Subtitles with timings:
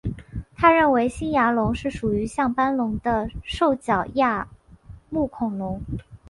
[0.55, 4.47] 他认为新牙龙是属于像斑龙的兽脚亚
[5.11, 5.79] 目恐龙。